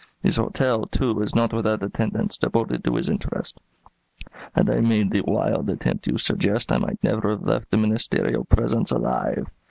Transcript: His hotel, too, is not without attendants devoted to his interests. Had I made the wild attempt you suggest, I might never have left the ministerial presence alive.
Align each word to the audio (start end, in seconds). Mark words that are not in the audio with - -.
His 0.23 0.37
hotel, 0.37 0.87
too, 0.87 1.21
is 1.21 1.35
not 1.35 1.53
without 1.53 1.83
attendants 1.83 2.35
devoted 2.35 2.83
to 2.83 2.95
his 2.95 3.07
interests. 3.07 3.59
Had 4.55 4.67
I 4.67 4.79
made 4.81 5.11
the 5.11 5.21
wild 5.21 5.69
attempt 5.69 6.07
you 6.07 6.17
suggest, 6.17 6.71
I 6.71 6.79
might 6.79 7.03
never 7.03 7.29
have 7.29 7.43
left 7.43 7.69
the 7.69 7.77
ministerial 7.77 8.43
presence 8.45 8.89
alive. 8.89 9.45